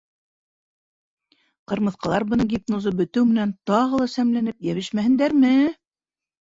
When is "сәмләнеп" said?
4.17-4.69